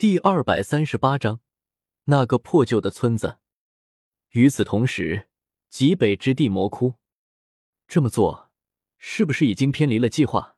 [0.00, 1.40] 第二百三十八章，
[2.04, 3.36] 那个破旧的村子。
[4.30, 5.28] 与此同时，
[5.68, 6.94] 极北之地魔窟，
[7.86, 8.50] 这么做
[8.96, 10.56] 是不是已经偏离了计划？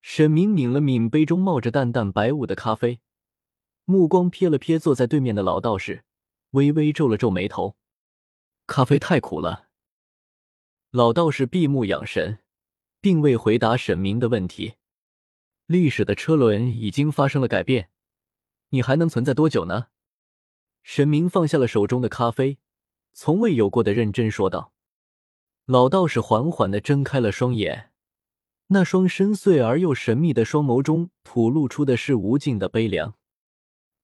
[0.00, 2.98] 沈明抿了抿杯中冒着淡淡白雾的咖啡，
[3.84, 6.06] 目光瞥了瞥坐在对面的老道士，
[6.52, 7.76] 微微皱了皱眉头。
[8.66, 9.68] 咖啡太苦了。
[10.90, 12.38] 老道士闭目养神，
[13.02, 14.76] 并未回答沈明的问题。
[15.66, 17.90] 历史的车轮已经发生了改变。
[18.74, 19.86] 你还能存在多久呢？
[20.82, 22.58] 神明放下了手中的咖啡，
[23.12, 24.72] 从未有过的认真说道。
[25.64, 27.92] 老道士缓缓的睁开了双眼，
[28.66, 33.14] 那双深邃而又神秘的双眸中吐露出的是无尽的悲凉。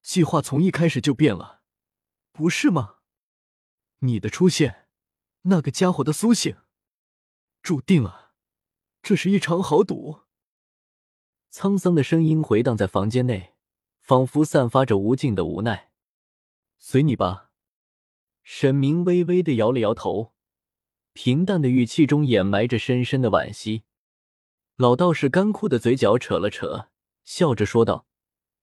[0.02, 1.62] 计划从一开始就变了，
[2.30, 2.98] 不是吗？
[3.98, 4.86] 你的出现，
[5.42, 6.56] 那个家伙的苏醒，
[7.60, 8.34] 注定了，
[9.02, 10.20] 这是一场豪赌。
[11.52, 13.56] 沧桑的声音回荡在房间内。
[14.00, 15.90] 仿佛散发着无尽的无奈。
[16.78, 17.50] 随你吧，
[18.42, 20.32] 沈明微微的摇了摇头，
[21.12, 23.84] 平淡的语气中掩埋着深深的惋惜。
[24.76, 26.88] 老道士干枯的嘴角扯了扯，
[27.22, 28.06] 笑着说道：“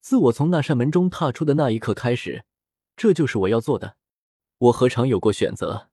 [0.01, 2.43] 自我从那扇门中踏出的那一刻开始，
[2.95, 3.97] 这就是我要做的。
[4.57, 5.91] 我何尝有过选择？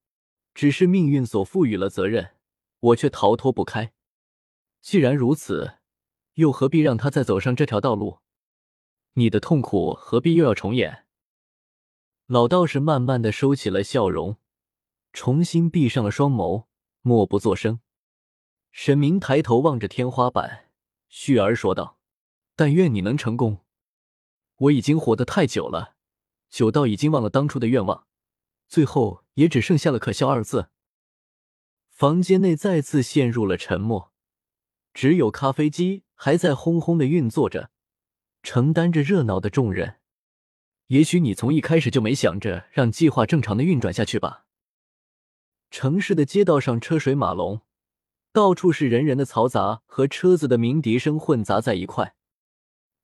[0.55, 2.37] 只是命运所赋予了责任，
[2.81, 3.93] 我却逃脱不开。
[4.81, 5.75] 既然如此，
[6.35, 8.21] 又何必让他再走上这条道路？”
[9.17, 11.07] 你的痛苦何必又要重演？
[12.27, 14.39] 老道士慢慢的收起了笑容，
[15.13, 16.67] 重新闭上了双眸，
[17.01, 17.79] 默不作声。
[18.73, 20.73] 沈明抬头望着天花板，
[21.09, 22.01] 旭儿说道
[22.57, 23.65] ：“但愿你能成功。
[24.57, 25.95] 我已经活得太久了，
[26.51, 28.09] 久到已经忘了当初的愿望，
[28.67, 30.71] 最后也只剩下了可笑二字。”
[31.89, 34.13] 房间内再次陷入了沉默，
[34.93, 37.71] 只有咖啡机还在轰轰的运作着。
[38.45, 39.97] 承担着热闹的重任，
[40.89, 44.45] 也许你从一开始就没想着让计划正常的运转下去吧。
[45.71, 47.63] 城市的街道上车水马龙，
[48.33, 52.15] 到处是人人的嘈杂和车子的鸣笛声混杂在一块。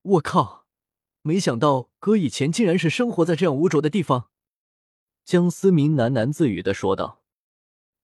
[0.03, 0.67] 我靠！
[1.23, 4.29] 没想到哥以前竟然是生活在这样污浊的地方。
[5.25, 7.23] 江思明喃喃自语的说道：“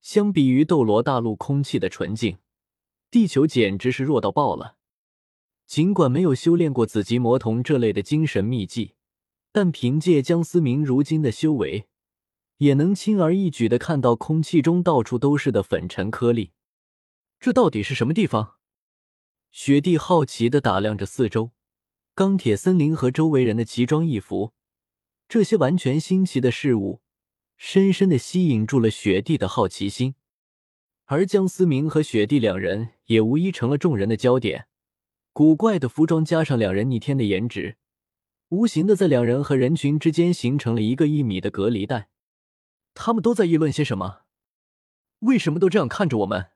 [0.01, 2.39] 相比于斗罗大陆空气的纯净，
[3.11, 4.76] 地球简直是弱到爆了。”
[5.67, 8.95] 尽管没有修炼过紫极魔瞳这类的精神秘技，
[9.51, 11.89] 但凭借江思明如今的修为，
[12.59, 16.53] 也能轻而易举的看到空气中到处都是的粉尘颗粒。
[17.37, 18.55] 这到底是什么地方？
[19.51, 21.51] 雪地好奇的打量着四周，
[22.15, 24.53] 钢铁森林和周围人的奇装异服，
[25.27, 27.01] 这些完全新奇的事物，
[27.57, 30.15] 深深的吸引住了雪地的好奇心。
[31.05, 34.67] 而江思明和雪地两人也无疑成了众人的焦点。
[35.37, 37.77] 古怪的服装加上两人逆天的颜值，
[38.49, 42.09] 无形的在两人和人群之间形成了一个一米的隔离带。
[42.95, 44.21] 他们都在议论些什么？
[45.19, 46.47] 为什么都这样看着我们？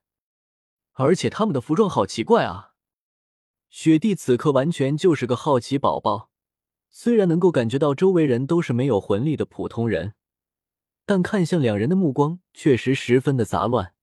[0.93, 2.73] 而且他们的服装好奇怪啊！
[3.69, 6.31] 雪地此刻完全就是个好奇宝宝，
[6.89, 10.15] 虽然能够感觉到周围人都是没有魂力的普通人，
[11.05, 13.93] 但看向两人的目光确实十分的杂乱，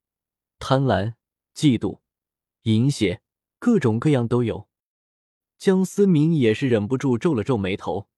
[0.60, 1.14] 贪婪、
[1.52, 1.98] 嫉妒、
[2.62, 3.22] 淫邪，
[3.58, 4.68] 各种各样都有。
[5.58, 8.08] 江思明也是忍不住皱了皱眉头，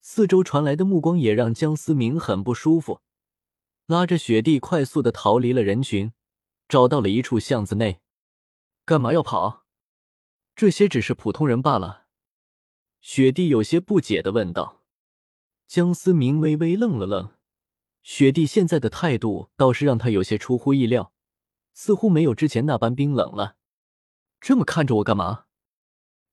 [0.00, 3.00] 四周传来的目光也让江思明很不舒服，
[3.86, 6.12] 拉着雪地快速的逃离了人群，
[6.68, 8.00] 找到了一处巷子内。
[8.84, 9.66] 干嘛要跑？
[10.54, 12.06] 这些只是普通人罢了。
[13.00, 14.82] 雪地有些不解的问道。
[15.66, 17.34] 江思明微微愣了愣，
[18.02, 21.12] 雪地现在的态度倒是让他有些出乎意料，
[21.74, 23.57] 似乎没有之前那般冰冷了。
[24.40, 25.46] 这么看着我干嘛？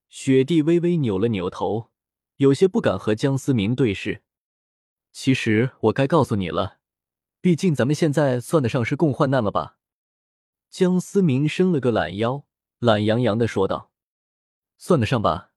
[0.10, 1.92] 雪地微微扭了扭头，
[2.38, 4.24] 有些不敢和江思明对视。
[5.12, 6.80] 其实我该告诉你了，
[7.42, 9.78] 毕竟咱们现在算得上是共患难了吧？
[10.70, 12.46] 江思明伸了个懒腰，
[12.80, 13.92] 懒洋洋的说道
[14.78, 15.52] ：“算得上吧。”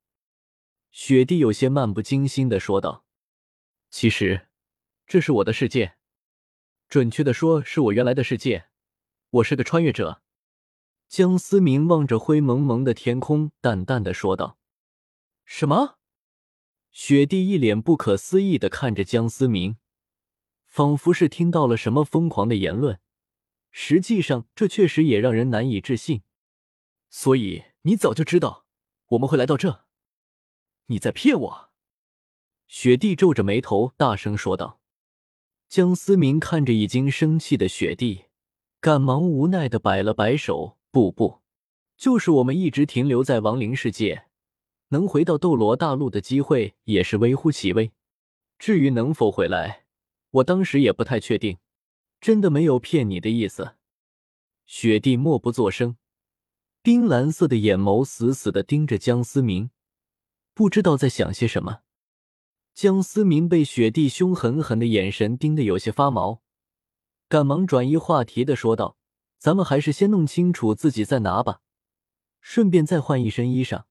[0.91, 3.05] 雪地有些漫不经心的说道
[3.91, 4.49] ：“其实，
[5.07, 5.97] 这是我的世界，
[6.89, 8.69] 准确的说，是我原来的世界。
[9.31, 10.23] 我是个穿越者。”
[11.09, 14.59] 江思明望着灰蒙蒙的天空，淡淡的说道
[15.47, 15.97] ：“什么？”
[16.93, 19.79] 雪地一脸不可思议的看着江思明，
[20.67, 23.01] 仿佛是听到了什么疯狂的言论。
[23.71, 26.23] 实际上，这确实也让人难以置信。
[27.09, 28.67] 所以，你早就知道
[29.09, 29.87] 我们会来到这？
[30.87, 31.71] 你在骗我！
[32.67, 34.81] 雪地皱着眉头，大声说道。
[35.69, 38.27] 江思明看着已经生气的雪地，
[38.81, 40.78] 赶忙无奈的摆了摆手。
[40.91, 41.41] 不不，
[41.97, 44.25] 就是我们一直停留在亡灵世界，
[44.89, 47.93] 能回到斗罗大陆的机会也是微乎其微。
[48.59, 49.85] 至于能否回来，
[50.31, 51.59] 我当时也不太确定。
[52.21, 53.77] 真的没有骗你的意思。
[54.67, 55.97] 雪帝默不作声，
[56.83, 59.71] 冰蓝色的眼眸死死的盯着江思明，
[60.53, 61.83] 不知道在想些什么。
[62.75, 66.43] 江思明被雪帝凶狠狠的眼神盯得有些发毛，
[67.29, 68.97] 赶忙转移话题的说道
[69.39, 71.63] ：“咱们还是先弄清楚自己再拿吧，
[72.41, 73.85] 顺便再换一身衣裳。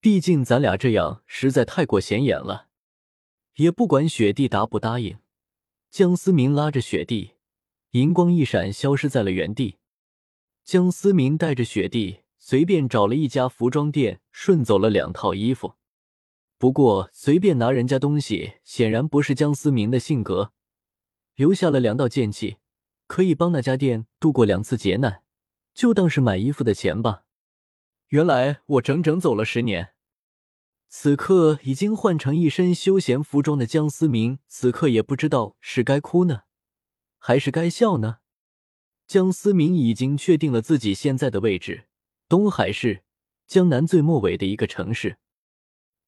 [0.00, 2.68] 毕竟咱俩这样实在太过显眼了。”
[3.56, 5.18] 也不管雪帝答不答应，
[5.90, 7.32] 江思明拉着雪帝，
[7.90, 9.78] 银光一闪，消失在了原地。
[10.64, 15.74] 江思明带着雪帝随便找了一家服装店，顺走了两套衣服。
[16.56, 20.52] 不过，随便拿人家东西显然不是江思明的性格，
[21.34, 22.58] 留下了两道剑气，
[23.10, 25.24] 可以帮那家店度过两次劫难，
[25.74, 27.24] 就当是买衣服的钱吧。
[28.10, 29.94] 原来我整整走了十年。
[30.88, 36.42] 此刻已经换成一身休闲服装的江思明，此刻也不知道是该哭呢，
[37.18, 38.18] 还是该笑呢。
[39.08, 41.88] 江思明已经确定了自己现在的位置，
[42.28, 43.02] 东海市
[43.48, 45.18] 江南最末尾的一个城市。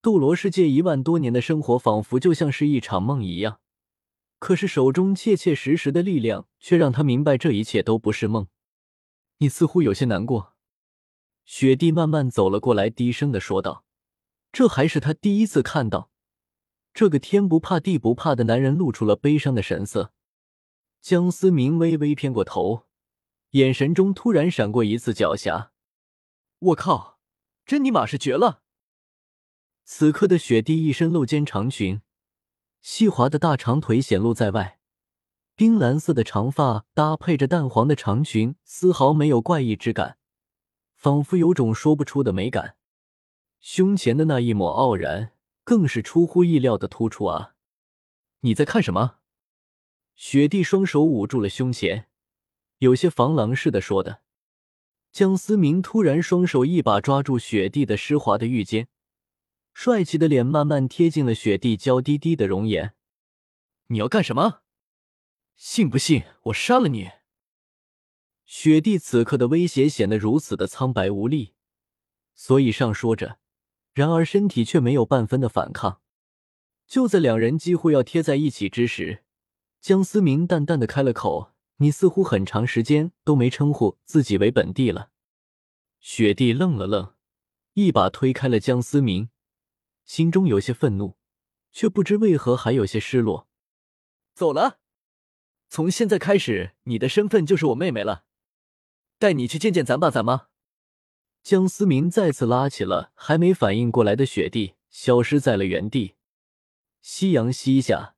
[0.01, 3.59] 斗罗世界一万多年的生活，仿佛就像是一场梦一样。
[4.43, 8.49] 可是手中切切实实的力量，却让他明白这一切都不是梦。
[9.39, 10.57] 你似乎有些难过。
[11.45, 13.85] 雪帝慢慢走了过来，低声的说道。
[14.51, 16.11] 这还是他第一次看到
[16.93, 20.13] 这个天不怕地不怕的男人露出了悲伤的神色。
[21.01, 22.89] 江思明微微偏过头，
[23.51, 25.69] 眼神中突然闪过一次狡黠。
[26.59, 27.21] 我靠，
[27.65, 28.65] 真尼玛是绝了！
[29.85, 32.03] 此刻的雪帝一身露肩长裙，
[32.83, 34.81] 细滑的大长腿显露在外，
[35.55, 40.19] 冰蓝色的长发搭配着淡黄的长裙，丝毫没有怪异之感，
[40.97, 42.75] 仿佛有种说不出的美感。
[43.61, 45.31] 胸前的那一抹傲然，
[45.63, 47.55] 更是出乎意料的突出啊！
[48.41, 49.19] 你在看什么？
[50.17, 52.09] 雪帝双手捂住了胸前，
[52.79, 54.23] 有些防狼似的说的。
[55.13, 58.89] 江思明突然双手一把抓住雪帝的湿滑的玉肩，
[59.73, 62.95] 帅气的脸慢慢贴近了雪地娇滴滴的容颜。
[63.89, 64.63] 你要干什么？
[65.55, 67.11] 信不信我杀了你？
[68.45, 71.55] 雪帝此刻的威胁显得如此的苍白无力，
[72.35, 73.39] 所以上说着。
[73.95, 76.01] 然而身体却没有半分的反抗。
[76.87, 79.23] 就在两人几乎要贴在一起之时，
[79.81, 85.11] 江思明淡淡的开了口：“你似乎很长时间都没称呼自己为本帝了。”
[86.01, 87.15] 雪帝愣了愣，
[87.75, 89.29] 一把推开了江思明，
[90.05, 91.17] 心中有些愤怒，
[91.71, 93.49] 却不知为何还有些失落。
[94.35, 94.79] 走了，
[95.69, 98.25] 从现在开始，你的身份就是我妹妹了。
[99.19, 100.49] 带你去见见咱爸咱妈。
[101.43, 106.15] 江思明再次拉起了还没反应过来的雪地，消失在了原地。
[107.01, 108.15] 夕阳西下，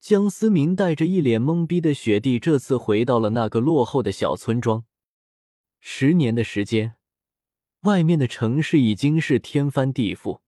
[0.00, 4.84] 江思明带着一脸懵逼的雪地，这次回到了那个落后的小村庄。
[5.80, 6.96] 十年的时间，
[7.80, 10.40] 外面的城市已经是天翻地覆，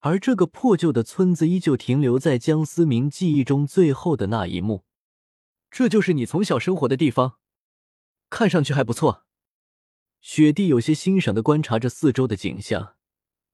[0.00, 4.84] 而这个破旧的村子依旧停留在江思明记忆中最后的那一幕。
[5.70, 7.38] 这就是你从小生活的地方，
[8.30, 9.24] 看上去还不错。
[10.20, 12.94] 雪帝有些欣赏的观察着四周的景象，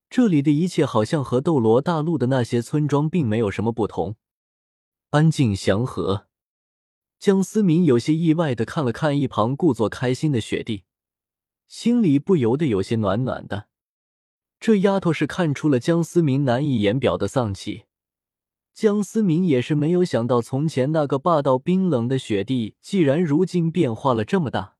[0.08, 4.16] 这里的一切好像和斗罗大陆的那些村庄并没有什么不同，
[5.10, 6.28] 安静祥和。
[7.18, 10.84] 江思明有些意外的看了看一旁故作开心的雪帝，
[11.66, 13.68] 心里不由得有些暖暖的。
[14.66, 17.82] 这丫头是看出了江思明难以言表的丧气，
[18.72, 24.73] 江思明也是没有想到，从前那个霸道冰冷的雪帝，既然如今变化了这么大。